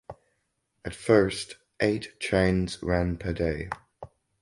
At 0.83 0.95
first 0.95 1.57
eight 1.79 2.19
trains 2.19 2.81
ran 2.81 3.17
per 3.17 3.33
day. 3.33 3.69